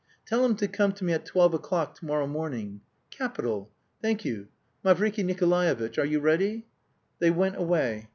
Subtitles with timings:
[0.25, 2.81] "Tell him to come to me at twelve o'clock to morrow morning.
[3.11, 3.69] Capital!
[4.01, 4.47] Thank you.
[4.83, 6.65] Mavriky Nikolaevitch, are you ready?"
[7.19, 8.09] They went away.